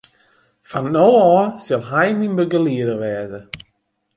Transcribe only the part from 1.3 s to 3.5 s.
ôf sil hy myn begelieder wêze.